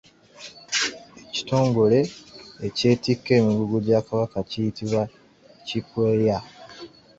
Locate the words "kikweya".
5.67-6.37